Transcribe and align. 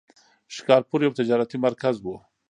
شکارپور 0.55 0.99
یو 1.03 1.17
تجارتي 1.19 1.57
مرکز 1.65 1.95
و. 2.01 2.05